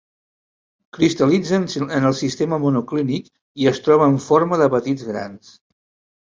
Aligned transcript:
Cristal·litza 0.97 1.59
en 1.97 2.07
el 2.11 2.15
sistema 2.19 2.59
monoclínic, 2.63 3.29
i 3.65 3.69
es 3.73 3.83
troba 3.89 4.09
en 4.15 4.19
forma 4.29 4.61
de 4.63 4.71
petits 4.77 5.07
grans. 5.13 5.55